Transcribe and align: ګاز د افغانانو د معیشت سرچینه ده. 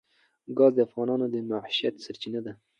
ګاز 0.57 0.71
د 0.75 0.79
افغانانو 0.87 1.25
د 1.33 1.35
معیشت 1.49 1.95
سرچینه 2.05 2.39
ده. 2.45 2.53